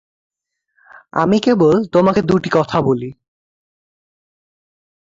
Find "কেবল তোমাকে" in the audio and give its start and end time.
1.39-2.21